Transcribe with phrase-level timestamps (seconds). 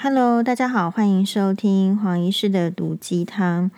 [0.00, 3.68] Hello，大家好，欢迎收听黄医师的毒鸡汤。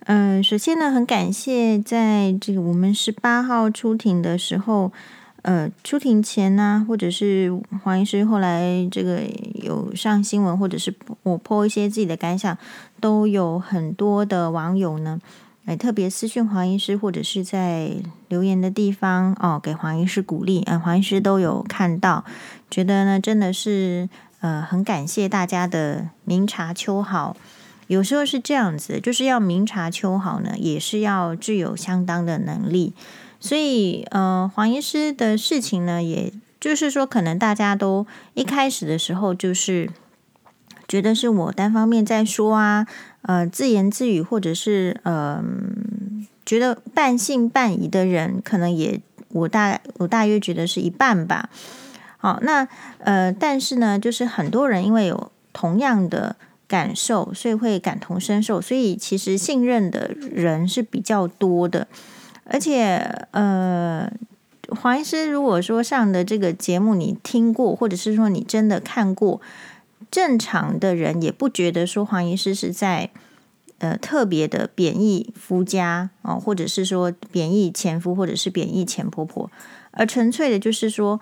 [0.00, 4.92] 嗯、首先呢，很感谢在这个我们十八号出庭的时候，
[5.40, 7.50] 呃，出庭前呢、或者是
[7.82, 9.22] 黄医师后来这个
[9.54, 12.58] 有上新闻，或者是我 po 一些自己的感想，
[13.00, 15.18] 都有很多的网友呢，
[15.64, 17.92] 哎，特别私讯黄医师，或者是在
[18.28, 22.26] 留言的地方哦，给黄医师鼓励，嗯、黄医师都有看到，
[22.70, 24.10] 觉得呢，真的是。
[24.42, 27.36] 呃，很感谢大家的明察秋毫。
[27.86, 32.92] 有时候是这样子，就是要明察秋毫呢，也是要具有相当的能力。
[33.38, 39.90] 所以，呃，黄医师的事情呢，也就是说，可能大家都一开始的时候就是
[40.88, 42.86] 觉得是我单方面在说啊，
[43.22, 45.42] 呃，自言自语，或者是呃，
[46.44, 51.48] 觉得半信半疑的人，可能也我大我大约觉得是一半吧。
[52.22, 52.68] 好，那
[53.00, 56.36] 呃，但是呢，就是很多人因为有同样的
[56.68, 61.88] 感受，所以会感同身受，所以其实信任的人是比较多的。
[62.44, 64.08] 而且，呃，
[64.68, 69.40] 黄医师如果说上的这个节目你听过，或者是说你真的看过，
[70.08, 73.10] 正常的人也不觉得说黄医师是在
[73.78, 79.50] 呃特别的贬义夫家哦，或者是说贬义前夫，或者是贬义前婆婆，
[79.90, 81.20] 而纯粹的就是说。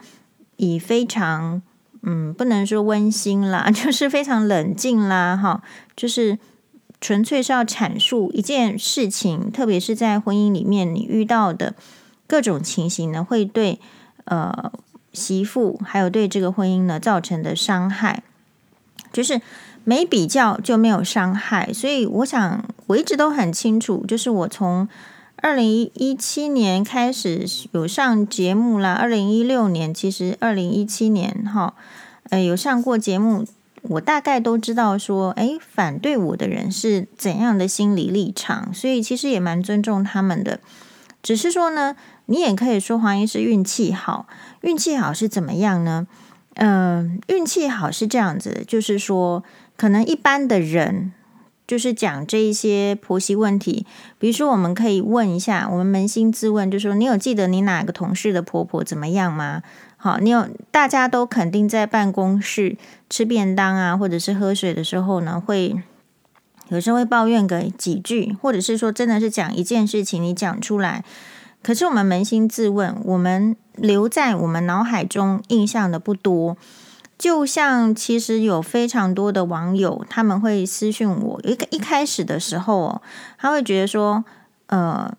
[0.61, 1.62] 以非常
[2.03, 5.62] 嗯，不能说温馨啦， 就是非常冷静啦，哈，
[5.97, 6.39] 就是
[7.00, 11.75] 纯粹是要阐述一件事情，特别是在婚姻里面你遇到的
[12.27, 13.81] 各种情形呢，会对
[14.25, 14.72] 呃
[15.12, 18.22] 媳妇还有对这个婚姻呢造成的伤害，
[19.12, 19.41] 就是
[19.84, 24.88] 没比较就没有伤害，所以我想我一直都很清楚，就是我从。
[25.43, 31.75] 二零一七年开始有上节目啦，二零一六年其实二零一七年哈，
[32.29, 33.47] 呃有上过节目，
[33.83, 40.61] 我大概都知道说，诶，反对我的人是怎样的心理立场，所以其实也蛮尊重他们的。
[41.23, 41.97] 只是说呢，
[42.27, 44.27] 你也可以说黄医师运气好，
[44.61, 46.06] 运气好是怎么样呢？
[46.56, 49.43] 嗯、运气好是这样子，就是说
[49.79, 51.12] 可能一般的人。
[51.70, 53.86] 就是讲这一些婆媳问题，
[54.19, 59.62] 比如说，我们可以问一下，我们扪心自问，就说，你有记得你哪个同事的婆婆怎么样吗？
[59.97, 62.76] 好，你有，大家都肯定在办公室
[63.08, 65.81] 吃便当啊，或者是喝水的时候呢，会
[66.70, 71.04] 有时候会抱怨个几句，或者是说，真的是讲一件事情，你讲出来，
[71.62, 76.56] 可是我们扪心自问，我们留在我们脑海中印象的不多。
[77.20, 81.38] 就像其实有非常多的网友，他们会私讯我。
[81.44, 83.03] 一个一开始的时候哦，
[83.36, 84.25] 他会觉得说，
[84.69, 85.14] 呃，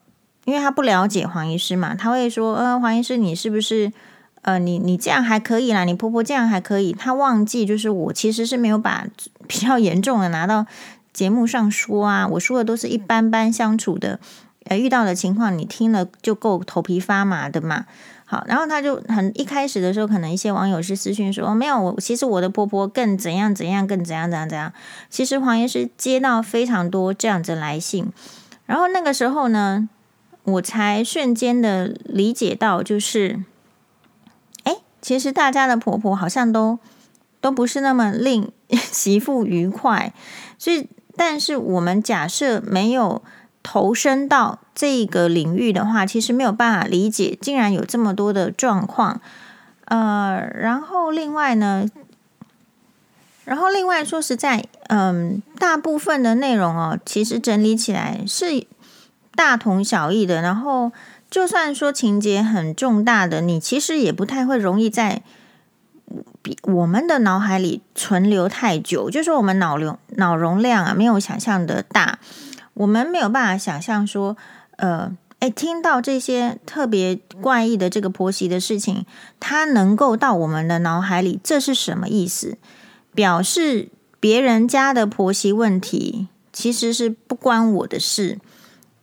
[0.45, 3.93] 因为他不了解黄医师嘛，他会说，呃，黄医师你是不是，
[4.41, 6.91] 呃，你你这样还可以啦，你婆婆这样还可以。
[6.91, 9.05] 他忘记就是我其实是没有把
[9.47, 10.65] 比较严重的拿到
[11.13, 14.19] 节目上说啊，我说的都是一般般相处的，
[14.65, 17.85] 呃，遇到的情况你听了就够头皮发麻的嘛。
[18.31, 24.71] 好，然后他就很一开始的时候，可能一些网友是私讯说，没有我，其实我的婆婆更怎样怎样，更怎样怎样怎样。
[25.09, 28.09] 其实黄医师接到非常多这样子来信，
[28.65, 29.89] 然后那个时候呢，
[30.43, 33.43] 我才瞬间的理解到，就是，
[34.63, 36.79] 哎，其实大家的婆婆好像都
[37.41, 40.13] 都不是那么令 媳妇愉快，
[40.57, 40.87] 所以，
[41.17, 43.21] 但是我们假设没有。
[43.63, 49.21] 投身到这个领域的话，其实没有办法理解，竟然有这么多的状况。
[49.85, 51.85] 呃，然后另外呢，
[53.45, 58.65] 然后另外说实在，嗯，大部分的内容哦，其实整理起来是
[59.35, 60.41] 大同小异的。
[60.41, 60.91] 然后
[61.29, 65.21] 就算说情节很重大的，你其实也不太会容易在
[66.41, 72.19] 比我们的脑海里存留太久，就是我们脑流脑容量啊，没有想象的大。
[72.73, 74.37] 我们没有办法想象说，
[74.77, 79.05] 呃，哎，听到这些特别怪异的这个婆媳的事情，
[79.39, 82.57] 它能够到我们的脑海里，这是什么意思？
[83.13, 83.89] 表示
[84.19, 88.39] 别人家的婆媳问题其实是不关我的事。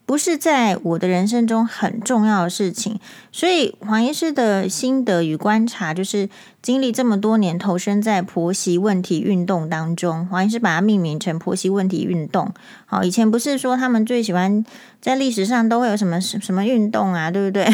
[0.08, 2.98] 不是在我的人生中很重要的事情，
[3.30, 6.30] 所以黄医师的心得与观察，就是
[6.62, 12.50] 经历这么多年投身在婆媳问题运动当中，黄医师把它命名成婆媳问题运动。
[12.86, 14.64] 好，以前不是说他们最喜欢
[14.98, 17.68] 在历史上都会有什么什么运动啊，对不对？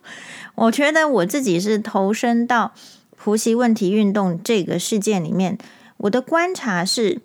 [0.56, 2.72] 我觉得我自己是投身到
[3.16, 5.56] 婆媳问题运动这个事件里面，
[5.96, 7.22] 我的观察是，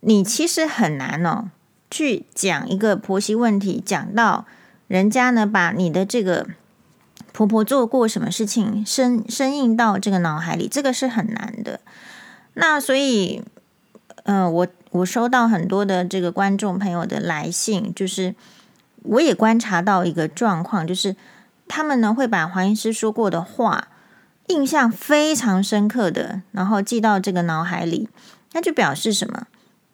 [0.00, 1.50] 你其实很难哦。
[1.90, 4.46] 去讲一个婆媳问题，讲到
[4.86, 6.46] 人家呢，把你的这个
[7.32, 11.80] 婆婆做过什么事情，深深印到这个脑海里，这个是很难的。
[12.54, 13.42] 那所以，
[14.24, 18.34] 嗯、我我收到很多的这个观众朋友的来信，就是
[19.02, 21.14] 我也观察到一个状况，就是
[21.68, 23.88] 他们呢会把黄医师说过的话，
[24.48, 28.08] 印象非常深刻的，然后记到这个脑海里，
[28.52, 29.46] 那就表示什么？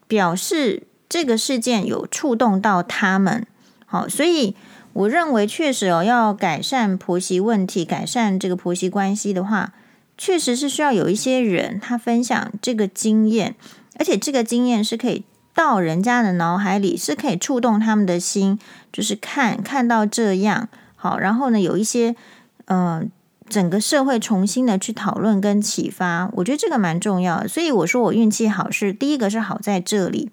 [0.07, 3.47] 表示这个事件有触动到他们。
[3.87, 4.57] 好，所以
[4.95, 9.73] 我认为确实哦，要改善婆媳问题，改善这个婆媳关系的话，
[10.19, 13.55] 确实是需要有一些人他分享这个经验，
[13.97, 15.23] 而且这个经验是可以
[15.55, 18.59] 到人家的脑海里，是可以触动他们的心，
[18.93, 22.17] 就是看看到这样好，然后呢，有一些
[22.65, 23.09] 嗯。
[23.47, 27.47] 整个社会重新的去讨论跟启发，我觉得这个蛮重要的。
[27.47, 30.31] 所以我说我运气好是第一个是好在这里，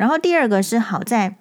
[0.00, 1.36] 然后第二个是好在，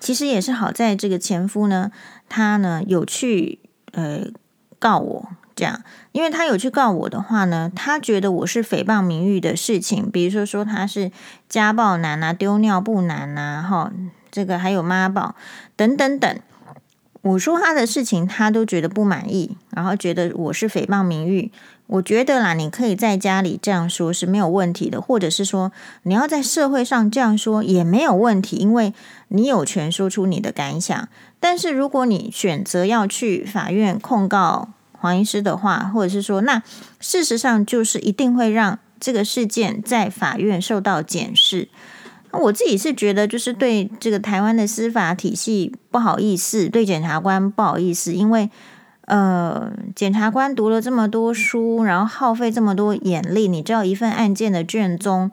[0.00, 1.92] 其实也是好在这个前夫呢，
[2.26, 3.58] 他呢有去
[3.90, 4.28] 呃
[4.78, 5.82] 告我这样，
[6.12, 11.12] 因为他有去告我的话呢，他觉得我是诽谤名誉的事情，比如说说他是
[11.46, 13.92] 家暴男啊、丢尿布男啊，哈，
[14.30, 15.34] 这个还有妈宝
[15.76, 16.40] 等等等。
[17.20, 21.52] 我说他的事情，他都觉得不满意，然后觉得我是诽谤名誉。
[21.86, 25.72] 我觉得啦，你可以在家里这样说是没有问题的，或者是说
[26.04, 28.94] 你要在社会上这样说也没有问题，因为
[29.28, 31.08] 你有权说出你的感想。
[31.38, 36.62] 但是如果你选择要去法院控告黄医师的话，或者是说，那
[37.00, 41.68] 事实上就是一定会让这个事件在法院受到检视。
[42.30, 48.48] 我自己是觉得，就是对这个台湾的司法体系不好意思，对检察官不好意思，因为
[49.06, 55.30] 呃，检察官读了这么多书，然后耗费这么多眼力，你知道一份案件的卷宗，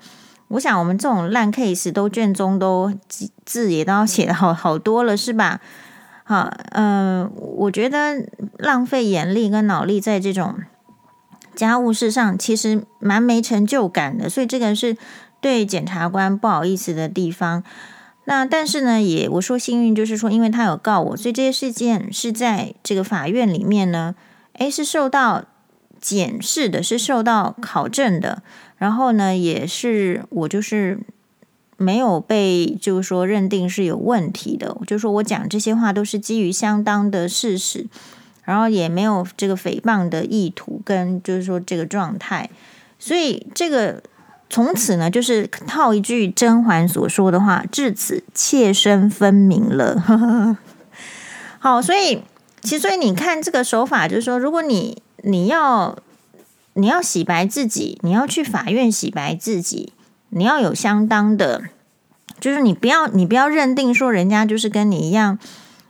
[0.50, 2.94] 我想我们这种烂 case 都卷宗都
[3.46, 5.60] 字也都要写的好好多了，是吧？
[6.24, 8.26] 好，嗯、我觉得
[8.58, 10.56] 浪费眼力跟脑力在这种
[11.56, 14.98] 家务事上，其实蛮没成就感的，所以这个是。
[15.42, 17.64] 对检察官不好意思的地方，
[18.30, 24.14] 那但是呢，也我说幸运，就是说，因为他有告我，所以这些事件是在这个法院里面呢，
[24.60, 25.46] 诶，是受到
[26.00, 28.44] 检视的，是受到考证的，
[28.78, 31.00] 然后呢，也是我就是
[31.78, 37.88] 没有被就是说认定是有问题的，就是说我讲这些话都是基于相当的事实，
[38.44, 42.52] 然后也没有这个诽谤的意图跟就是说这个状态，
[43.00, 44.04] 所以这个。
[44.50, 50.58] 从此呢，就是套一句甄嬛所说的话，至此妾身分明了。
[51.60, 52.24] 好，所以
[52.62, 55.98] 其实所以你看这个手法，就是说，如果你你要
[56.74, 59.94] 你要洗白自己，你要去法院洗白自己，
[60.30, 61.62] 你要有相当的，
[62.40, 65.38] 就是你不要你不要认定说人家就是跟你一样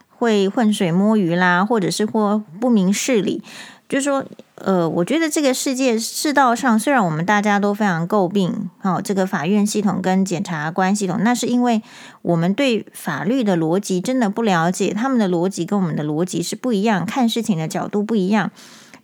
[0.10, 3.42] 会浑水摸鱼啦，或者是或不明事理。
[3.90, 11.82] 就是说，呃，我觉得这个世界世道上，虽然我们大家都非常诟病，哦，这个法院系统跟检察官系统，那是因为
[12.22, 18.52] 我们对法律的逻辑真的不了解，他们的逻辑跟我们的逻辑是不一样，看事情的角度不一样。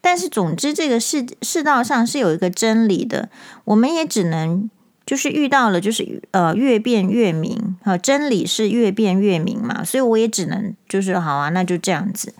[0.01, 3.29] 但是，总之，这个世世道上是有一个真理的，
[3.63, 4.69] 我们也只能
[5.03, 12.35] 就是遇到了，就是呃，越辩越明，啊，真理是越辩越明嘛，所以我也只能就是好啊，那就这样子。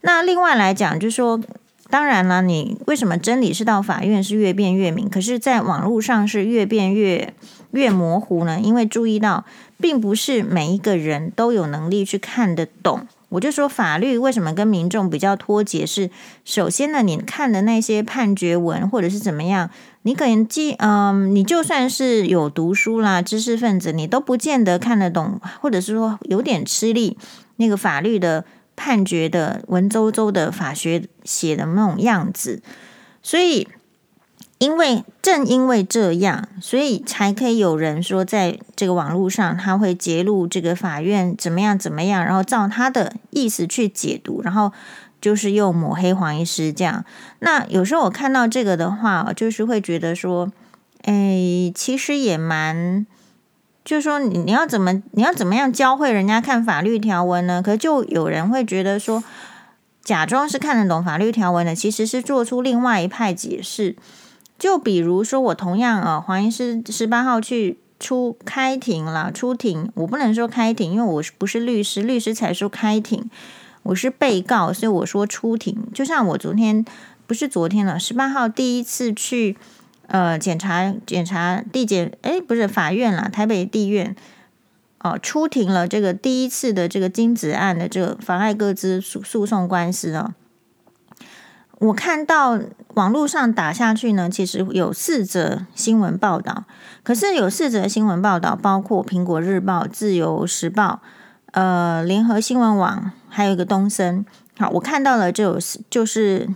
[0.00, 1.40] 那另外来讲，就是说。
[1.94, 7.32] 当然了，你为什么真理是到法院是越辩越明，可是在网络上是越辩越
[7.70, 8.58] 越模糊呢？
[8.60, 9.44] 因为注意到，
[9.78, 13.06] 并不是每一个人都有能力去看得懂。
[13.28, 15.86] 我就说法律为什么跟民众比较脱节？
[15.86, 16.10] 是
[16.44, 19.70] 首先呢，你看的那些判决文或者是怎么样，
[20.02, 27.16] 你可能记，嗯，你就算是有读书啦，知识分子，你都不见得看得懂，或者是说有点吃力
[27.58, 28.44] 那个法律的。
[28.76, 32.62] 判决的文绉绉的法学写的那种样子，
[33.22, 33.68] 所以
[34.58, 44.72] 因为正因为这样，所以才可以有人说，在这个网络上他会揭露这个法院怎么样怎么样，然后照他的意思去解读，然后
[45.20, 47.04] 就是又抹黑黄医师这样。
[47.40, 50.50] 那有时候我看到这个的话，就是会觉得说，
[51.02, 53.06] 哎，其实也蛮。
[53.84, 57.62] 就是说，你你要怎么你要怎么样教会人家看法律条文呢？
[57.62, 59.22] 可就有人会觉得说，
[60.02, 63.94] 假装是看得懂法律条文的，其实是做出另外一派解释。
[64.58, 73.28] 就比如说，我同样啊，黄医师十八号去出开庭了，出庭，我不能说开庭，因为我不是律师，律师才说开庭，
[73.82, 75.76] 我是被告，所以我说出庭。
[75.92, 76.82] 就像我昨天
[77.26, 79.58] 不是昨天了，十八号第一次去。
[80.06, 84.14] 呃，检察检察地检，哎，不是法院啦，台北地院
[85.00, 85.88] 哦，出庭了。
[85.88, 90.32] 这个第一次的这个金子案的这个妨碍各资诉诉讼官司哦，
[91.78, 92.60] 我看到
[92.94, 96.64] 网络上打下去呢，其实有四则新闻报道，
[97.02, 101.00] 可是有四则新闻报道，包括《苹果日报》、《自由时报》、
[101.52, 104.24] 呃，《联合新闻网》，还有一个东森。
[104.56, 105.58] 好，我看到了就有
[105.90, 106.48] 就是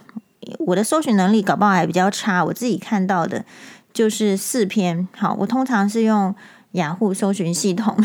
[0.59, 3.45] 我的搜寻能力搞不好还比较差，我自己看到的
[3.93, 5.09] 就是四篇。
[5.17, 6.35] 好，我通常是用
[6.73, 7.97] 雅虎搜寻系统，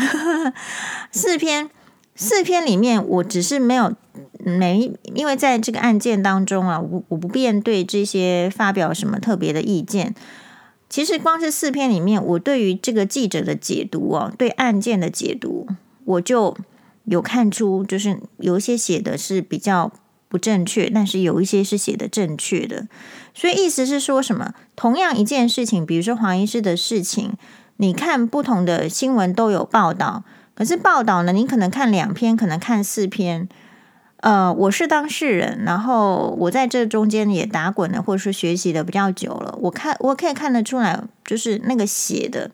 [1.12, 1.70] 四篇。
[2.16, 3.92] 四篇里面，我只是没有
[4.38, 10.14] 没，因为在这个案件当中啊，我我不便对这些发表什么特别的意见。
[10.88, 15.66] 其实光是四篇里面，我对于这个记者的解读哦，对案件的解读，
[16.04, 16.56] 我就
[17.06, 19.90] 有看出，就是有一些写的是比较
[20.34, 22.88] 不正确，但是有一些是写的正确的。
[23.32, 24.52] 所以意思是说什么？
[24.74, 27.34] 同样一件事情，比如说黄医师的事情，
[27.76, 30.24] 你看不同的新闻都有报道。
[30.56, 33.48] 可是报道呢，你可能看两篇，可能看四篇。
[34.22, 39.56] 呃，我是当事人，然后我在这中间也打滚了，或者说学习的比较久了。
[39.62, 42.50] 我看我可以看得出来，就是那个写的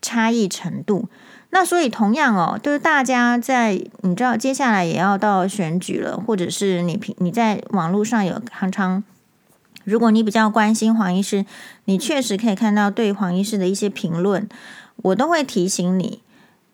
[0.00, 1.08] 差异程度。
[1.54, 9.04] 那所以同样哦，就是大家在你知道接下来也要到选举了，或者是你平你在网络上有常常，
[9.84, 11.46] 如果你比较关心黄医师，
[11.84, 14.48] 你确实可以看到对黄医师的一些评论，
[14.96, 16.22] 我都会提醒你。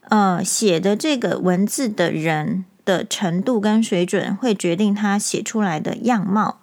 [0.08, 6.58] 呃，写的这个文字的人的程度跟水准，会决定他写出来的样貌。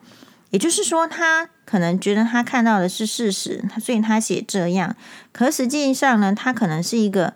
[0.50, 4.96] 也就是说，他可能觉得他看到的是事实，所以他写这样。
[5.32, 7.36] 可实际上呢，他可能是一个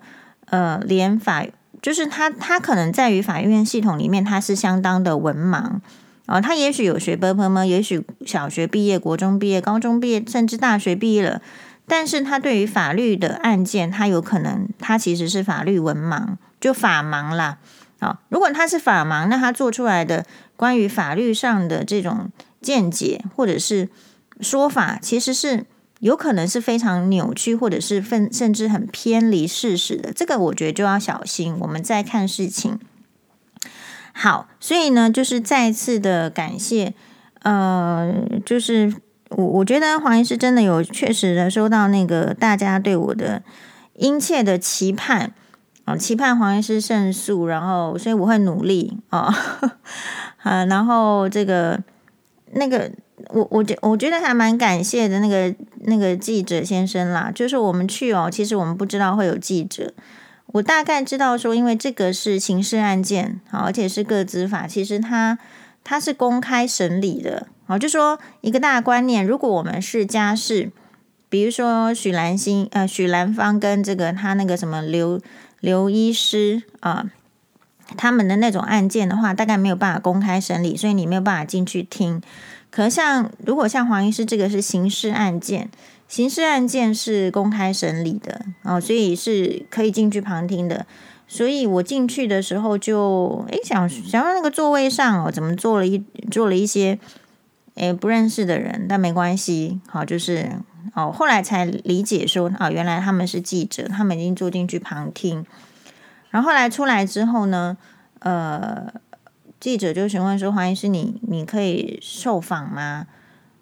[0.52, 1.46] 呃，连法，
[1.80, 5.80] 就是他他可能在于法院系统里面，他是相当的文盲，
[6.26, 11.40] 啊，他也许有学本科吗，也许小学毕业，国中毕业，高中毕业，甚至大学毕业了。
[11.86, 17.56] 但是他对于法律的案件，他有可能，他其实是法律文盲，就法盲啦。
[18.00, 22.30] 啊，如果他是法盲，那他做出来的关于法律上的这种
[22.60, 23.88] 见解或者是
[24.42, 25.64] 说法，其实是。
[26.02, 30.12] 有可能是非常扭曲，或者是分甚至很偏离事实的。
[30.12, 31.56] 这个我觉得就要小心。
[31.60, 32.78] 我们再看事情。
[34.12, 36.94] 好，所以呢，就是再次的感谢，
[37.42, 38.12] 呃，
[38.44, 38.94] 就是。
[39.34, 43.42] 我我觉得黄医师真的有确实的收到那个大家对我的
[43.94, 45.32] 殷切的期盼
[45.86, 49.34] 啊，期盼黄医师胜诉，然后所以我会努力啊，
[50.44, 51.80] 啊，然后这个
[52.52, 52.92] 那个
[53.30, 59.92] 我我觉我觉得还蛮感谢的那个那个记者先生啦，就是我们去哦，其实我们不知道会有记者，
[60.46, 65.38] 我大概知道说，因为这个是刑事案件啊，而且是个资法，其实他
[65.84, 67.46] 他是公开审理的。
[67.66, 70.70] 好，就说一个大观念，如果我们是家事，
[71.28, 75.20] 比如说许兰心呃许兰芳跟这个他那个什么刘
[75.60, 77.06] 刘医师啊、
[77.96, 82.20] 他们的那种案件的话，大概没有办法公开审理，所以你没有办法进去听。
[82.72, 85.70] 可像如果像黄医师这个是刑事案件，
[86.08, 90.84] 刑事案件是公开审理的哦，所以是可以进去旁听的。
[91.28, 96.98] 所以我进去的时候就诶想想到那个座位上哦，怎么坐了一坐了一些。
[97.74, 99.80] 诶，不认识的人，但没关系。
[99.88, 100.46] 好，就是
[100.92, 105.46] 哦，后来才理解说，啊、哦，原来他们是记者，他们已经坐进去旁听。
[106.28, 107.78] 然后后来出来之后呢，
[108.18, 108.92] 呃，
[109.62, 113.06] 记者就询问说：“黄医师，你你可以受访吗？”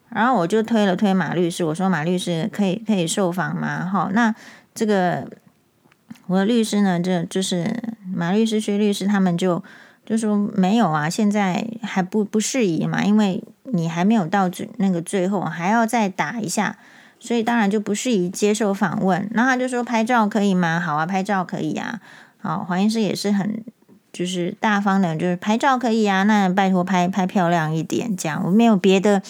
[0.08, 4.34] 然后我就推了推马律师，我说：“马律师可以可以受访吗？”好，那
[4.74, 5.28] 这个
[6.26, 7.70] 我的律师呢，这就是
[8.14, 9.62] 马律师、薛律师，他们就
[10.06, 13.44] 就说没有啊，现在还不不适宜嘛，因为。
[13.72, 16.76] 你还没有到最那个最后，还要再打一下，
[17.20, 19.30] 所以当然就不适宜接受访问。
[19.32, 20.80] 然后他就说拍照可以吗？
[20.80, 22.00] 好啊，拍照可以啊。
[22.38, 23.62] 好，黄医师也是很
[24.12, 26.22] 就是大方的，就是拍照可以啊。
[26.24, 29.22] 那拜托拍拍漂亮一点，这样我没有别的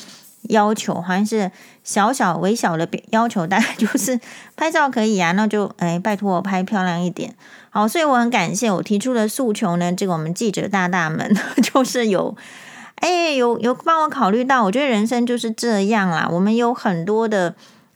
[0.42, 1.50] 要求，好像是
[1.84, 4.18] 小小微小的要求，大概就是
[4.56, 5.32] 拍照可以啊。
[5.38, 7.34] 那就哎，拜托我拍漂亮一点。
[7.70, 9.92] 好，所以我很感谢我提出的诉求呢。
[9.92, 12.36] 这个我们记者大大们 就是有。
[12.96, 16.28] 哎，有有帮我考虑到，我觉得人生就是这样啦。
[16.30, 17.54] 我们有很多的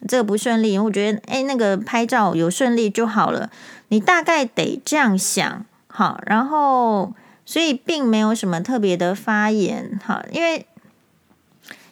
[0.09, 3.50] 这个不顺利，我觉得哎，那个拍照有顺利就好了。
[3.88, 7.15] 你大概得这样想，好，然后
[7.47, 10.67] 所以并没有什么特别的发言，哈，因为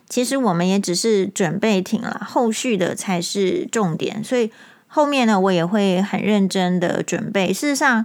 [0.09, 4.25] 其实我们也只是准备停了，后续的才是重点。
[4.25, 4.51] 所以
[4.89, 7.53] 后面呢，我也会很认真的准备。
[7.53, 8.05] 事实上，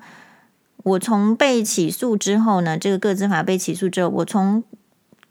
[0.83, 4.63] 我从被起诉之后呢，这个个资法被起诉之后，我从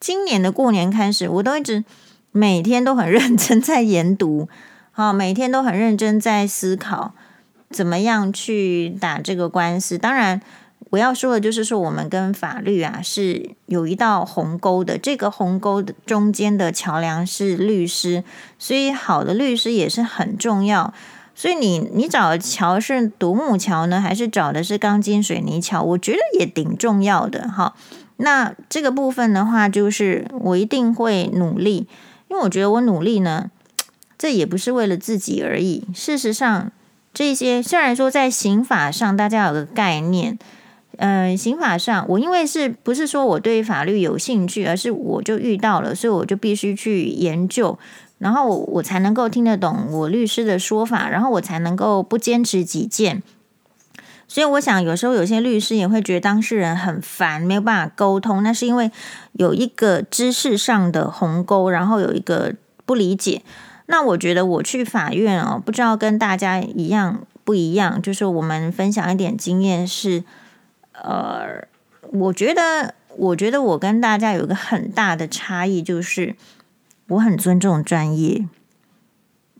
[0.00, 1.84] 今年的过年开始，我都一直
[2.32, 4.48] 每天都很认真在研读，
[4.90, 7.14] 好，每天都很认真在思考
[7.70, 9.98] 怎么样去打这个官司。
[9.98, 10.40] 当然，
[10.90, 18.22] 我要说的就是说，我们跟法律啊是有一道鸿沟的，这个鸿沟的中间的桥梁是律师，
[18.58, 20.92] 所以好的律师也是很重要。
[21.34, 25.82] 所以你你找的桥是独木桥呢，还是找的是钢筋水泥桥？
[25.82, 27.74] 我觉得也挺重要的哈。
[28.16, 31.86] 那这个部分的话，就是我一定会努力，
[32.28, 33.50] 因为我觉得我努力呢，
[34.16, 35.84] 这也不是为了自己而已。
[35.94, 36.72] 事实上，
[37.16, 40.38] 这些虽然说在刑法上大家有个概念，
[40.98, 47.78] 呃，刑法上我因为是不是说我对法律有兴趣，而是我就遇到了，所以我就必须去研究。
[48.18, 53.22] 然后我才能够听得懂我律师的说法，然后我才能够不坚持己见。
[54.28, 58.90] 所以我想，有时候有些律师也会觉得当事人很烦，没有办法沟通，那是因为
[59.32, 62.52] 有一个知识上的鸿沟，然后有一个
[62.84, 63.40] 不理解。
[63.86, 70.24] 那我觉得我去法院哦，不知道跟大家一样不一样，就是我们分享一点经验是，
[70.92, 71.66] 呃，
[72.12, 76.36] 我觉得，我觉得我跟大家有一个很大的差异，就是。
[77.08, 78.48] 我很尊重专业，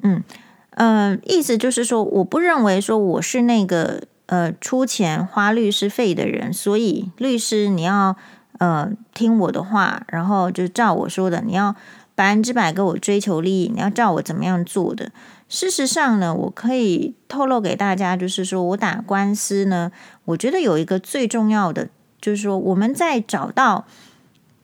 [0.02, 0.24] 嗯，
[0.70, 8.16] 呃，意思就是说，我不认为说我是那个呃出钱花律师费的人，所以律师你要
[8.58, 11.76] 呃听我的话，然后就照我说的，你要
[12.16, 15.12] 百分之百给我追求利益，你要照我怎么样做的。
[15.48, 19.92] 事实上呢，我可以透露给大家，就是说我打官司呢，
[20.24, 21.88] 我觉得有一个最重要的，
[22.20, 23.86] 就是说我们在找到。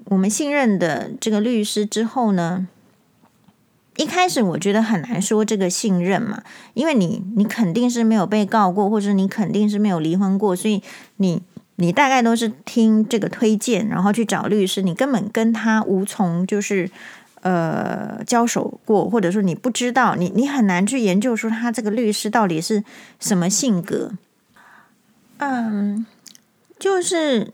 [0.06, 2.66] 我们信任的这个律师之后呢，
[3.96, 6.42] 一开始我觉得很难说这个信任嘛，
[6.74, 10.82] 因为你你肯定是没有被告过，或者你肯定是没有离婚过，所以
[11.18, 11.40] 你
[11.76, 16.90] 你大概都是听这个推荐，然后去找律师，你根本跟他无从就是
[17.42, 22.82] 呃交手过，或者说你不知道，你你很难去研究说他这个律师到底是
[23.20, 24.12] 什么性格，
[25.36, 26.04] 嗯，
[26.78, 27.52] 就是。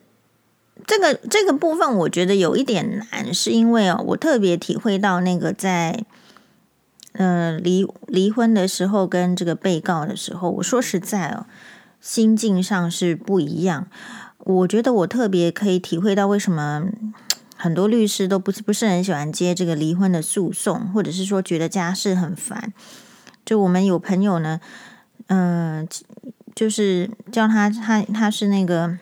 [0.87, 6.05] 这个这个部分我觉得有一点难，是因为哦，我特别体会到那个在，
[7.13, 11.45] 呃，离离婚的时候跟这个被告的时候，我说实在哦，
[12.01, 13.89] 心境上是不一样。
[14.39, 16.85] 我觉得我特别可以体会到为什么
[17.59, 22.73] 很多律师都不是不是很喜欢接这个离婚的诉讼，或者是说觉得家事很烦。
[23.45, 24.61] 就我们有朋友呢，
[25.27, 25.87] 嗯、
[26.55, 28.99] 就是叫他他他是那个。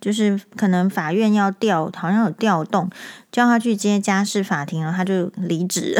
[0.00, 2.90] 就是可能法院要调，好像有调动，
[3.32, 5.98] 叫他去接家事法庭，然后他就离职。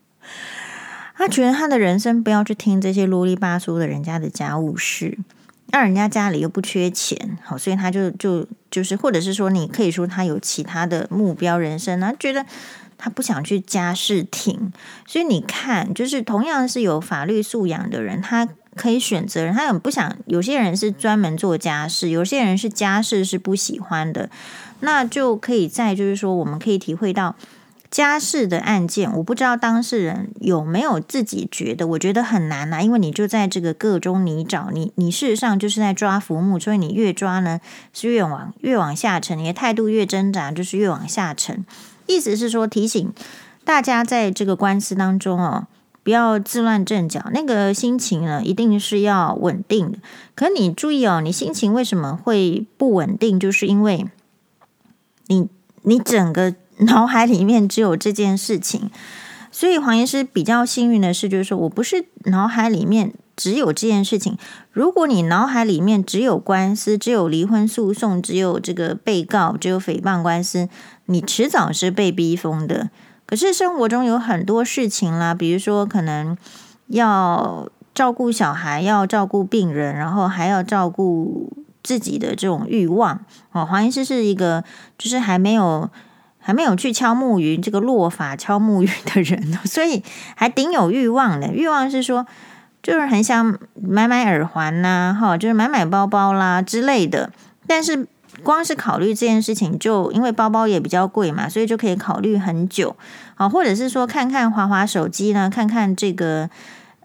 [1.14, 5.18] 他觉得他的人生不要去听这些啰里吧嗦的人家的家务事，
[5.72, 12.46] 那人家家里又不缺钱，好，所以他就就就是，或者是说，你可以说他有其他的目标人生，他觉得
[12.96, 14.72] 他不想去家事庭。
[15.06, 18.48] 所以你看，就是同样是有法律素养的人，他。
[18.74, 20.16] 可以选择人，他很不想。
[20.24, 24.30] 有些人是专门做家事，有些人是家事是不喜欢的，
[24.80, 27.36] 那就可以在就是说，我们可以体会到
[27.92, 29.12] 家事的案件。
[29.18, 37.60] 我不知道当事人有没有自己觉得，我觉得很难呐、因为你就在这个个中泥沼，你你事实上就是在抓浮木，所以你越抓呢
[37.92, 41.64] 是越往越往下沉，你的态度越挣扎就是越往下沉。
[42.06, 43.12] 意思是说，提醒
[43.64, 45.68] 大家在这个官司当中哦。
[46.04, 49.98] 不要自乱阵脚，那个心情呢，一定是要稳定的。
[50.34, 53.38] 可你注意哦，你心情为什么会不稳定？
[53.38, 54.08] 就是因为
[55.28, 55.48] 你
[55.82, 58.90] 你整个脑海里面只有这件事情。
[59.50, 64.38] 所以黄医师比较幸运的是，就是说我不是脑海里面只有这件事情。
[64.70, 70.70] 如果你脑海里面只有官司，只有离婚诉讼，只有这个被告，只有诽谤官司，
[71.04, 72.88] 你迟早是被逼疯的。
[73.26, 76.34] 可是生活中有很多事情啦，比如说可能
[76.86, 83.22] 要照顾小孩，要照顾病人，然后还要照顾自己的这种欲望。
[83.52, 84.64] 哦，黄医师是一个
[84.96, 85.90] 就是还没有
[86.42, 90.02] 还没有去敲木鱼这个落法敲木鱼的人， 所以
[90.36, 91.54] 还顶有欲望的。
[91.54, 92.26] 欲望是说
[92.82, 97.32] 就是很想买买耳环呐，哈，就是买买包包啦之类的，
[97.66, 98.06] 但是。
[98.42, 102.96] 光是考虑这件事情，就因为包包也比较贵嘛，所以就可以考虑很久。
[103.36, 106.48] 好，或者是说看看滑滑手机呢，看看这个，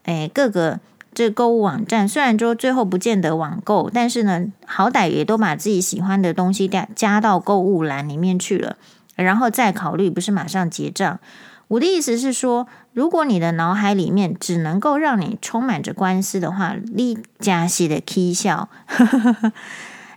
[0.06, 0.80] 诶，各个
[1.14, 8.78] 这购物网站，虽然说最后不见得网购，但是呢，好歹也都把自己喜欢的东西加加到购物栏里面去了，
[9.24, 11.20] 然后再考虑，不是马上结账。
[11.68, 18.70] 我的意思是说，如果你的脑海里面只能够让你充满着官司的话，你加息的 K 笑。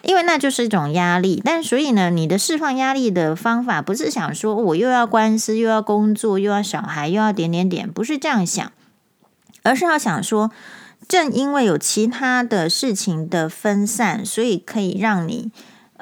[0.03, 8.73] 因为那就是一种压力，但所以呢，你的释放压力的方法不是想说我又要官司，又要工作，又要小孩，又要点点点，不是这样想，
[9.63, 10.51] 而是要想说，
[11.07, 15.51] 正因为有其他的事情的分散，所以可以让你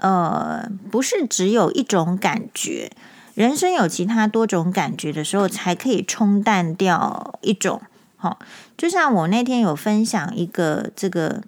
[0.00, 2.90] 呃，不是只有一种感觉。
[3.34, 7.80] 人生有其他多种感觉的时候，才可以冲淡掉一种。
[8.16, 8.40] 好，
[8.76, 11.42] 就像我那天有分享一个这个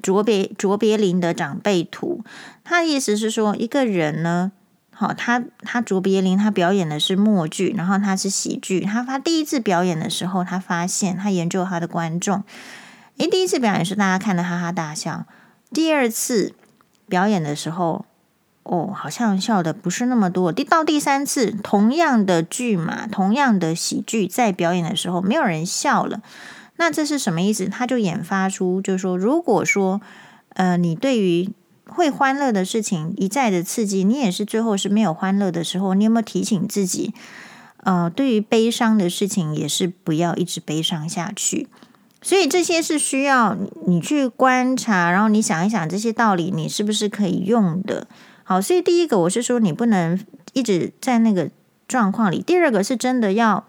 [0.00, 2.24] 卓别卓别林的长辈图，
[2.64, 4.50] 他的意思是说，一个人呢，
[4.90, 8.80] 好，他他卓别林他表演的是默剧，然后他是喜剧。
[8.80, 12.42] 他他第一次表演的时候，他发现他研究他的观众，
[13.18, 15.26] 诶，第一次表演是大家看的哈哈大笑，
[15.70, 16.54] 第二次
[17.08, 18.04] 表演的时候。
[18.68, 20.50] 哦，好像笑的不是那么多。
[20.50, 26.20] 第到第三次，同样的剧嘛，同样的喜剧，在表演的时候，没有人笑了。
[26.74, 27.66] 那这是什么意思？
[27.66, 30.00] 他就演发出，就是说，如果说，
[30.54, 31.48] 呃，你对于
[31.86, 37.14] 会欢乐的事情一再的刺激，你也是最后是没有欢乐的时候，你有没有提醒自己？
[37.84, 41.68] 呃，对于悲伤的事情，也是不要一直悲伤下去。
[42.26, 48.08] 所以这些是需要你去观察，然后你想一想这些道理，你是不是可以用的？
[48.42, 50.18] 好，所以第一个我是说，你不能
[50.52, 51.48] 一直在那个
[51.86, 52.42] 状况里。
[52.42, 53.64] 第二个是真的要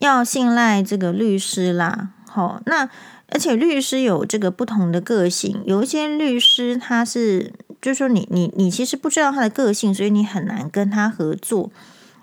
[0.00, 2.10] 要信赖这个律师啦。
[2.28, 2.90] 好，那
[3.30, 11.70] 而且律师有这个不同的个性，有一些律师他是，就是说你你你其实不知道他的个性，所以你很难跟他合作。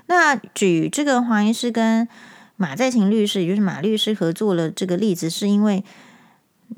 [0.06, 2.08] 那举这个黄医师跟
[2.62, 5.84] 马在勤律师，也就是马律师合作了这个例子，是因为。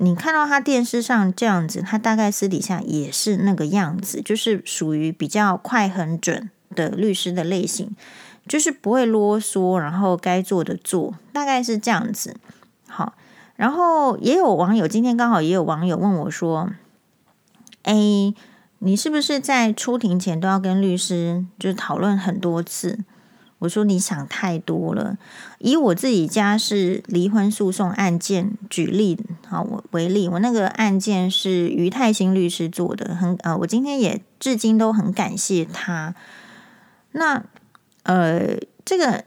[0.00, 7.94] 你看到他电视上这样子，他大概私底下也是那个样子，就是属于比较快很准的律师的类型，
[8.48, 12.36] 就是不会啰嗦，然后该做的做，大概是这样子。
[12.88, 13.14] 好，
[13.54, 16.72] 然后也有网友今天刚好也有网友问我说
[17.86, 17.94] ：“哎，
[18.80, 22.98] 你是不是在出庭前都要跟律师就讨论很多次？”
[23.64, 25.16] 我说你想太多了。
[25.58, 36.14] 以我自己家是离婚诉讼案件举例好，我为例，我那个案件是余泰新律师做的，很呃，我今天也至今都很感谢他。
[37.12, 37.42] 那
[38.02, 39.24] 呃，这个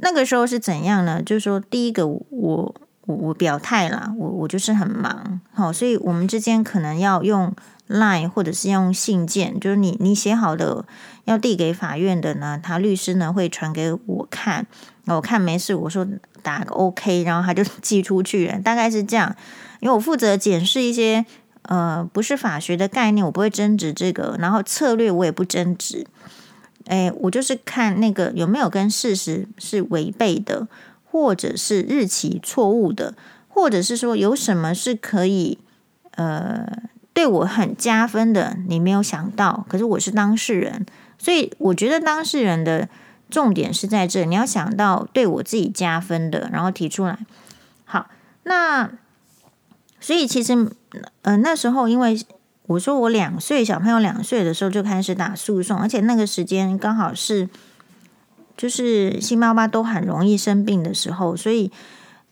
[0.00, 1.20] 那个时候是怎样呢？
[1.20, 2.74] 就是说，第一个我我
[3.06, 7.52] 我表态啦，我我就是很忙，好，所以我们之间可能要用
[7.90, 10.84] Line 或者是用信件，就是你你写好的。
[11.26, 14.66] 要递给法院的呢，他律师呢会传给我看，
[15.06, 16.04] 我看没事，我说
[16.42, 19.36] 打个 OK，然后他就 寄出去了，大概是这样。
[19.78, 21.24] 因为我负责检视一些
[21.62, 26.04] 呃不是法学的概念，我不会争执这个，然后策略我也不争执。
[26.86, 30.66] 诶，我就是看那个有没有跟事实是违背的，
[31.04, 33.14] 或者是日期错误的，
[33.46, 35.58] 或者是说有什么是可以
[36.16, 36.66] 呃
[37.12, 40.86] 对我很加分的，你没有想到，可是我是当事人。
[41.18, 42.88] 所以我觉得当事人的
[43.28, 47.18] 重点是在这，你要想到对我自己加分的，然后提出来。
[47.84, 48.06] 好，
[48.44, 48.90] 那
[50.00, 50.70] 所以其实
[51.22, 52.18] 呃那时候，因为
[52.68, 57.48] 我说我两岁小朋友两岁的时候就开始打诉讼，而且那个时间刚好是
[58.56, 61.70] 就是新妈妈都很容易生病的时候，所以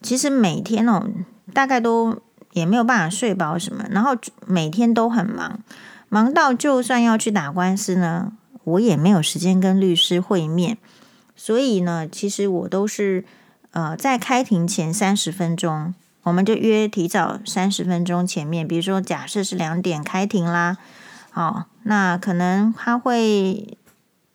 [0.01, 1.07] 其实每天哦
[1.53, 2.23] 大概都
[2.59, 4.16] 也没有办法睡饱什么，然后
[4.47, 5.61] 每天都很忙，
[6.09, 8.33] 忙到就算要去打官司呢。
[8.64, 10.77] 我也没有时间跟律师会面，
[11.35, 13.25] 所以呢，其实我都是
[13.71, 15.94] 呃在开庭前三十分钟，
[16.25, 18.68] 我们就约提早三十分钟前面。
[18.68, 20.77] 比如说，假设是两点开庭啦，
[21.31, 23.79] 好，那可能他会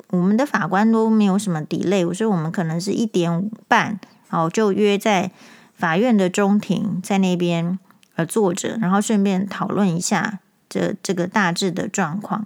[0.09, 5.29] 我们的法官都没有什么 delay，我说我们可能是一点半，好，就约在
[5.75, 7.77] 法院的中庭，在那边
[8.15, 12.45] 呃坐着，然后顺便讨论一下这这个大致的状况。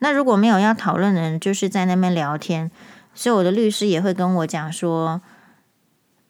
[0.00, 2.70] 那如果没有要讨论的人，就是在那边聊天，
[3.14, 5.20] 所以我的律师也会跟我讲说：“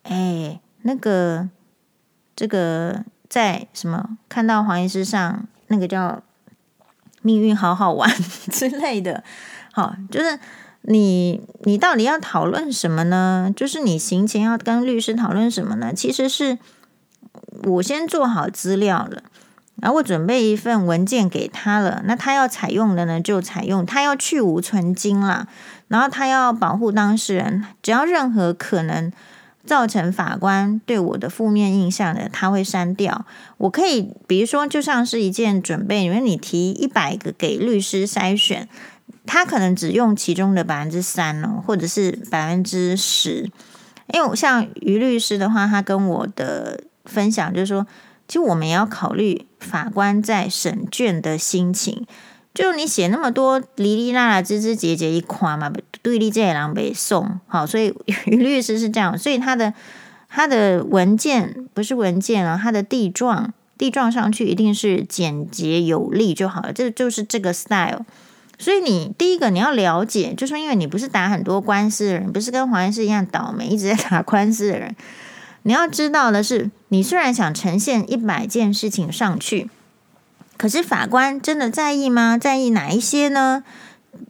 [0.03, 1.47] 哎，那个
[2.35, 6.23] 这个在什么看到黄医师上那个叫
[7.21, 8.09] 命运好好玩
[8.51, 9.23] 之类的，
[9.71, 10.39] 好，就是
[10.81, 13.53] 你你到底要讨论什么呢？
[13.55, 15.93] 就是你行前要跟律师讨论什么呢？
[15.93, 16.57] 其实是
[17.63, 19.23] 我先做好资料了。”
[19.81, 25.47] 然后我准备一份文件给他了，那他要采用的呢就采用，他要去芜存菁啦，
[25.87, 29.09] 然后他要保护当事人，只要任何可能
[29.65, 33.25] 造成法官对我的负面印象的，他会删掉。
[33.55, 38.67] 我可以，比如说，就像是一件准备，因为你提一百个给律师筛选，
[39.25, 43.49] 他可能只用其中的百分之三哦，或者是百分之十。
[44.11, 47.85] 因为像于律师的话，他跟我的分享就是说。
[48.27, 52.05] 其实我们也要考虑法官在审卷的心情，
[52.53, 57.91] 就你写那么多哩哩啦啦、枝枝节节一夸嘛，对立这些人被送好，所以
[58.27, 59.73] 于律师是这样，所以他的
[60.27, 68.05] 他的文件不是文件啊，他的地状地状上去一定是简洁有力就好了，这就是这个 style。
[68.59, 74.95] 所以你第一个你要了解，就是因为你不是打很多官司的人，不是跟黄医师一样倒霉一直在打官司的人。
[75.63, 79.69] 你要知道的是，你虽然想呈现一百件事情上去，
[80.57, 82.37] 可是法官真的在意吗？
[82.37, 83.63] 在意哪一些呢？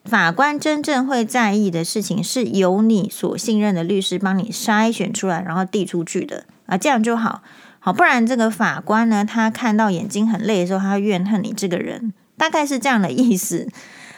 [0.03, 7.41] 法官真正会在意的事情，是由你所信任的律师帮你筛选出来，然后递出去的啊，这样就好。
[7.79, 13.69] 好，不然这个法官呢，他看到眼睛很累的时候，他会怨恨你这个人，大概是这样的意思。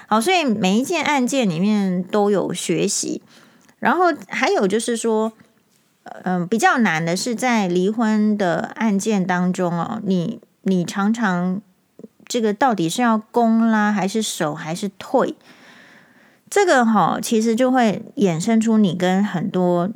[0.08, 3.22] 好，所以每一件案件里面都有学习，
[3.78, 5.32] 然后还有就是说，
[6.24, 11.62] 嗯、比较难的是在离婚的案件当中哦，你你常常
[12.26, 15.36] 这个到底是要攻啦，还是守，还是退？
[16.50, 19.90] 这个哈，其实就会衍生出你跟很多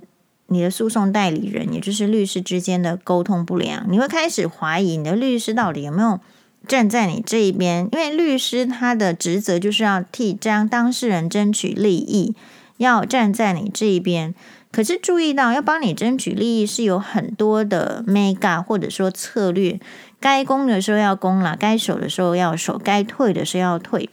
[0.48, 6.20] 你的诉讼代理人，也就是律师之间的沟通不良，你会开始怀疑你的律师到底有没有。
[6.68, 12.34] 站在你这一边，因为律师他的职责就是要替将当事人争取利益，
[12.78, 14.34] 要站在你这一边。
[14.76, 19.80] 可是注意到，要帮你争取利益是有很多的 mega 或者说策略，
[20.20, 24.10] 该攻的时候要攻啦，该守的时候要守，该退的时候要退。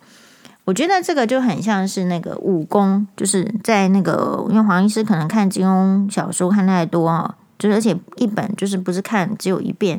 [0.65, 9.99] 我觉得这个就很像是那个武功，就是在那个，因为黄医师可能看金庸小说看太多啊，就是而且一本就是不是看只有一遍。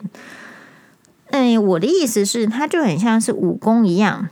[1.32, 4.30] 嗯，我的意思是，它就很像是武功一样，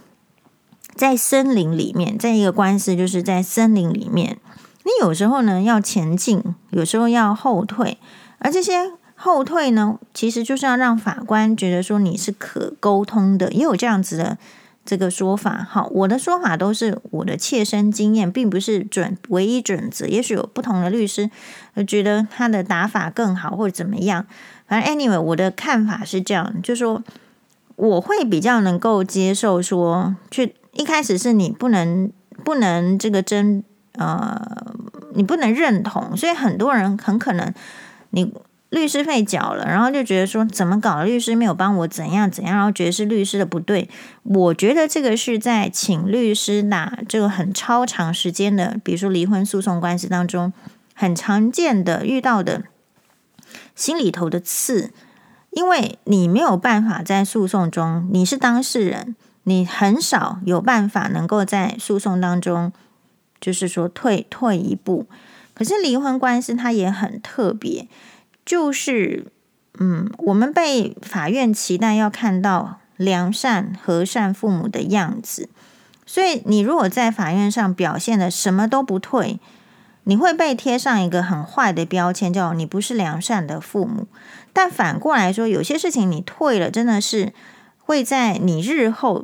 [0.95, 4.37] 在森林里面，在一个官司就是在森林里面，
[4.83, 7.97] 你有时候呢要前进，有时候要后退，
[8.39, 14.37] 而这些后退呢，其实就是要让法官觉得说你是可沟通的，也有这样子的
[14.83, 15.63] 这个说法。
[15.69, 21.29] 好，我的说法都是我的切身经验，并不是准唯一准则，也许有不同的律师
[21.87, 24.25] 觉得他的打法更好，或者怎么样。
[24.65, 27.03] 反正 anyway，我的看法是这样，就是说
[27.75, 32.11] 我会比较能够接受说，去一开始是你不能
[32.43, 34.39] 不能这个真呃，
[35.13, 37.53] 你不能认同，所以很多人很可能
[38.11, 38.33] 你
[38.69, 43.89] 律师费缴了，然后就觉得说怎么搞，律师没有帮我怎样怎样，然后觉得是律师的不对。
[44.23, 50.53] 我觉得这个是在请律师打这个很超长时间的，比如说离婚诉讼官司当中
[50.93, 52.63] 很常见的遇到的。
[53.75, 54.93] 心里头的刺，
[55.49, 62.71] 因为你没有办法在诉讼中，你是当事人，你很少有办法能够在诉讼当中，
[63.41, 65.07] 就是说退退一步。
[65.53, 67.89] 可是离婚官司它也很特别，
[68.45, 69.25] 就是
[69.79, 75.49] 嗯，我们被法院期待要看到良善和善父母的样子，
[76.05, 79.39] 所以你如果在法院上表现的什么都不退。
[80.05, 84.07] 你会被贴上一个很坏的标签，叫你不是良善的父母。
[84.51, 87.33] 但反过来说，有些事情你退了，真的是
[87.77, 89.23] 会在你日后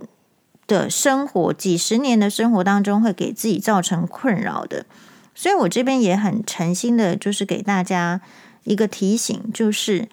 [0.68, 4.86] 的生活、几十年的生活当中，会给自己造成困扰的。
[5.34, 8.22] 所以我这边也很诚心的，就是给大家
[8.66, 10.10] 一个提醒，就是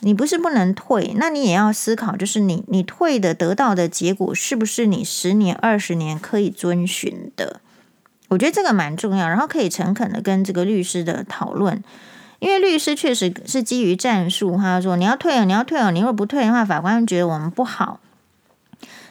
[0.00, 7.60] 你不是不能退，那你也要思考，就是你你退的得到的结果，是不是你十年、二十年可以遵循的？
[8.28, 11.82] 我觉得这个蛮重要，然后可以诚恳的跟这个律师的讨论，
[12.38, 18.00] 因为律师确实是基于战术，他说你要退哦，你要退哦，你如果不退的话，法官觉得我们不好。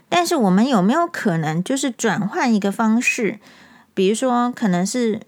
[0.10, 3.39] 但是我们有没有可能就是转换一个方式，
[3.93, 5.22] 比如说可能是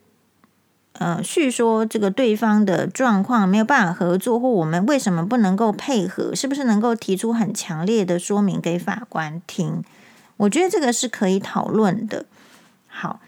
[0.93, 9.83] 呃叙说这个对方的状况没有办法合作，或我们为什么不能够配合，是不是能够提出很强烈的说明给法官听？
[10.37, 12.25] 我觉得这个是可以讨论的。
[12.87, 13.19] 好。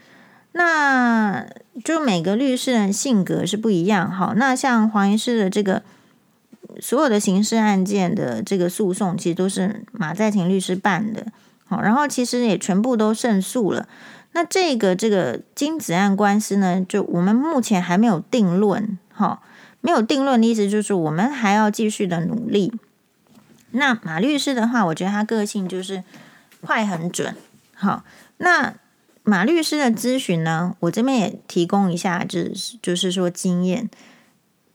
[0.54, 1.46] 那
[1.82, 5.82] 就每个律师的性格是不一样，好，那像黄医师的这个
[6.80, 11.26] 所有的刑事案件的这个诉讼，其实都是马在庭律师办的，
[11.66, 13.88] 好，然后其实也全部都胜诉了。
[14.32, 19.42] 那这个这个金子案官司呢，就我们目前还没有定论，好，
[19.80, 22.72] 没有定论的意思就是我们还要继续的努力。
[23.72, 26.02] 那马律师的话，我觉得他个性就是
[26.60, 27.34] 快很准，
[27.74, 28.04] 好，
[28.38, 28.74] 那。
[29.24, 33.88] 马律师的咨询呢，我这边也提供一下，就是就是说经验，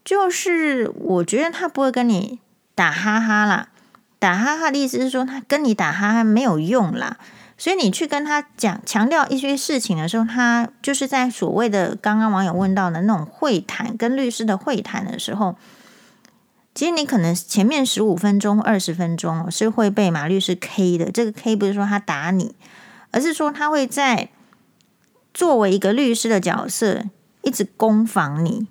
[0.08, 2.40] 就是我觉得他不会跟你
[2.74, 3.68] 打哈哈啦，
[4.20, 7.18] 打哈哈的意思是说他跟你打哈哈没有用啦，
[7.58, 15.58] 所以你去跟他讲强调一些事情的时候，他就是在所谓的刚刚网友问到的那种会谈，跟律师的会谈的时候，
[16.74, 22.56] 其实你可能前面十五分钟、二十分钟是会被马律师 K 的，这个 K 不是说他打你，
[23.12, 24.30] 而是说他会在。
[25.34, 27.04] 作为一个律师的角色，
[27.44, 28.68] 一直攻防你，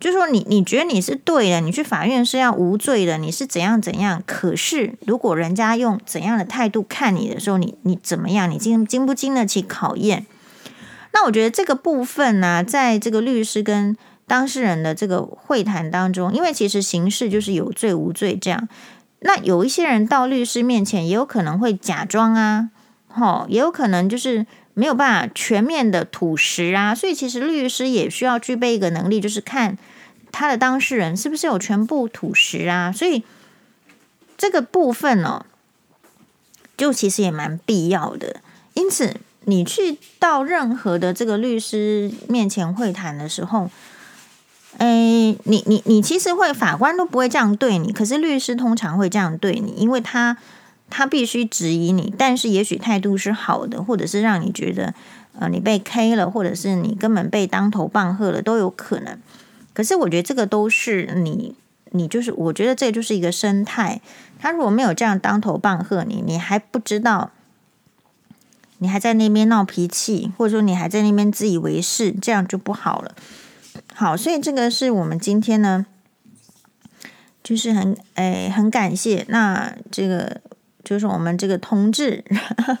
[0.00, 4.22] 就说你你觉得你是对的，你去法院是要无罪的，你是怎样怎样。
[4.26, 8.50] 可是如果人家用怎样的态度看你的时候，你你怎么样？
[8.50, 10.24] 你经经不经得起考验？
[11.12, 13.94] 那我觉得这个部分呢、在这个律师跟
[14.26, 18.66] 当事人的这个会谈当中，因为其实刑事就是有罪无罪这样。
[19.20, 22.70] 那有一些人到律师面前，也有可能会假装啊，
[23.08, 24.46] 吼，也有可能就是。
[24.72, 29.76] 没有办法全面的吐实啊，所以其实律师也需要具备一个能力，就是看
[30.32, 32.90] 他的当事人是不是有全部吐实啊。
[32.92, 33.22] 所以
[34.36, 35.46] 这个部分呢、哦，
[36.76, 38.40] 就其实也蛮必要的。
[38.74, 43.70] 因此，你去到任何的这个律师面前会谈的时候，
[44.78, 44.86] 哎，
[45.44, 50.36] 你你你其实会法官都不会这样对你，可是律师通常会这样对你，因为他。
[50.92, 54.92] 他必须质疑你，但是也许态度是好的，或者是让你觉得，
[55.38, 59.16] 呃，你被 K 了，或者是你根本被当头棒喝了，都有可能。
[59.80, 61.54] 可是我觉得这个都是你，
[61.92, 64.02] 你就是，我觉得这就是一个生态。
[64.38, 67.30] 他如果没有这样当头棒喝你，你还不知道，
[68.76, 73.14] 你还在那边闹脾气，或者说你还在那边自以为是，这样就不好了。
[73.94, 75.86] 好，所以这个是我们今天呢，
[77.42, 80.42] 就是很，诶，很感谢那这个。
[80.84, 82.22] 就是我们这个同志，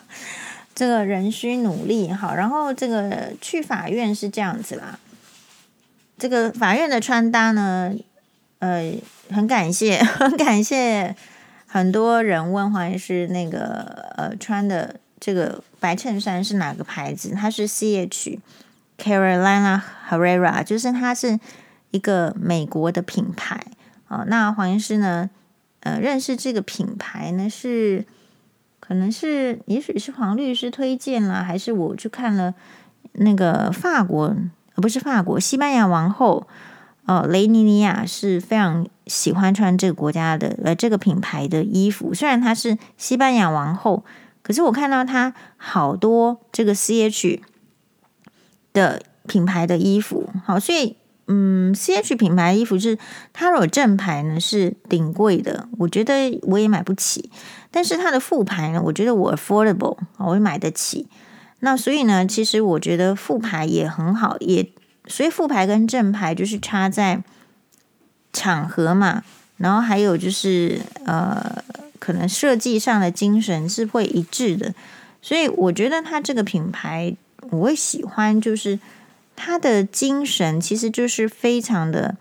[0.74, 4.98] 这个人需努力好，然后这个去法院是这样子啦。
[6.20, 7.92] 这个法院的穿搭呢，
[8.58, 8.94] 呃，
[9.30, 11.16] 很感谢， 很感谢
[11.66, 17.34] 很多人问黄医师那个呃穿的这个白衬衫是哪个牌子？
[17.34, 18.38] 它是 CH
[18.98, 21.40] Carolina Herrera，就是它是
[21.90, 23.58] 一个美国的品牌
[24.06, 24.24] 啊。
[24.28, 25.30] 那黄医师呢？
[25.82, 28.04] 呃，认识这个品牌呢，是
[28.80, 32.52] 可能是也许是黄律师推荐啦，还是我去看了
[33.12, 34.36] 那个法国，
[34.80, 36.46] 不是法国，西班牙王后
[37.06, 42.14] 哦，雷尼尼亚是非常喜欢穿这个国家的呃这个品牌的衣服。
[42.14, 44.04] 虽然她是西班牙王后，
[44.42, 47.40] 可是我看到她好多这个 CH
[48.72, 50.96] 的品牌的衣服，好，所以。
[51.32, 52.98] 嗯，C H 品牌衣服是
[53.32, 57.30] 它如果正牌呢是顶贵的，我觉得我也买不起。
[57.70, 61.06] 但是它的副牌呢，我觉得我 affordable，我也买得起。
[61.60, 64.68] 那所以呢，其实我觉得副牌也很好，也
[65.06, 67.22] 所以副牌跟正牌就是差在
[68.32, 69.22] 场合嘛，
[69.56, 71.62] 然后还有就是呃，
[71.98, 74.74] 可能设计上的精神是会一致的。
[75.22, 77.14] 所以我觉得它这个品牌
[77.50, 78.78] 我会喜欢，就是。
[79.42, 82.18] 它的精神其实就是非常的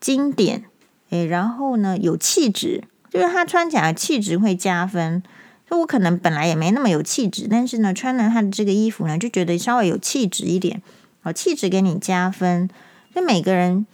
[0.00, 0.64] 经典，
[1.10, 5.22] 诶，然后呢有气质，就是它穿起来气质会加分。
[5.68, 10.80] 就我可能本来也没那么有气质，但是呢穿了他的这个衣服呢，就觉得稍微有气质一点，
[11.22, 12.70] 哦，气质给你加分。
[13.14, 13.86] 那每个人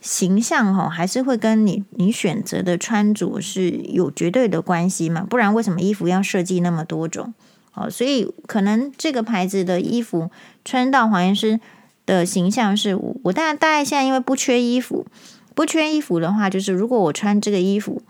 [0.00, 7.34] 形象哈，还是会跟你你选择的穿着是有绝对的关系嘛，不然为什么衣服要设计那么多种？
[7.74, 10.30] 哦，所以可能这个牌子的衣服
[10.64, 11.60] 穿到黄医师
[12.06, 15.06] 的形象是我，我大概大概现在因为不缺衣服，
[15.54, 18.02] 不缺衣服的话，就是如果我穿这个衣服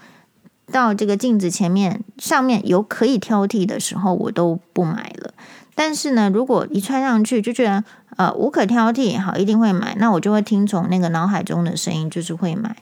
[0.70, 5.34] 到这个镜子前面，上面有可以挑剔的时候，我都不买了。
[5.74, 7.84] 但是呢，如果一穿上去就觉得
[8.16, 12.76] 呃无可挑剔，好，一定会买，那我就会听从那个脑海中的声音，就是会买。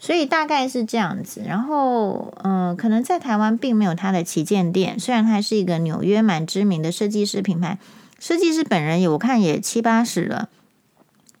[0.00, 1.42] 所以大概是这样子。
[1.46, 7.78] 然后嗯、呃，可能在台湾并没有它的旗舰店，虽然它是一个纽约蛮知名的设计师品牌。
[8.18, 10.48] 设计师本人也我看也七八十了，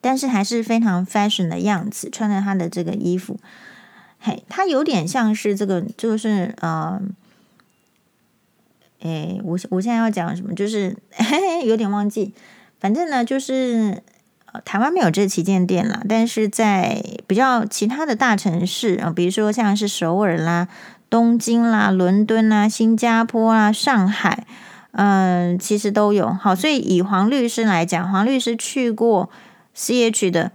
[0.00, 3.38] 但是还是非常 fashion 的样子，穿着他的这个衣服，
[4.26, 6.98] 嘿，他有点像是这个，就是呃，
[9.00, 12.32] 诶，我我现在要讲什么，就是 嘿嘿有点忘记，
[12.80, 14.02] 反正呢，就是，
[14.64, 20.68] 台湾没有这旗舰店啦，但是在比较其他的大城市啊，比如说像是首尔啦、
[21.10, 24.46] 东京啦、伦敦啦、新加坡啦、上海。
[24.96, 29.28] 嗯，其实都有好，所以以黄律师来讲，黄律师去过
[29.76, 30.52] CH 的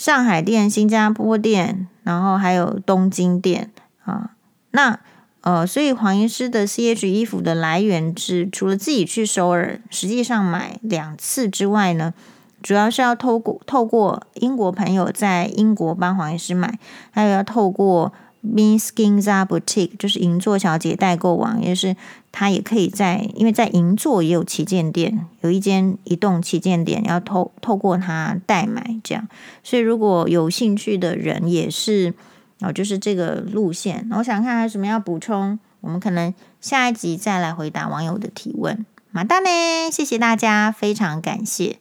[0.00, 3.70] 上海店、新加坡店，然后还有东京店
[4.06, 4.30] 啊。
[4.70, 4.98] 那
[5.42, 12.14] 呃，所以黄医师的 CH 衣服的来源是除了自己去首尔实际上买两次之外呢，
[12.62, 16.78] 主要是要透过透过英国朋友在英国帮黄医师买，
[17.10, 18.10] 还有要透过。
[18.42, 21.94] Miss Ginza Boutique 就是银座小姐代购网，也是
[22.32, 29.28] 它也可以在，因为在银座也有旗舰店，有一间移动旗舰店，要透透过它代买这样。
[29.62, 32.14] 所以如果有兴趣的人，也是
[32.60, 34.08] 哦，就是这个路线。
[34.12, 38.86] 我想看还有什么要补充，我们可能下一集再来回答网友的提问。
[39.10, 41.78] 马达呢，谢谢大家，非常感谢。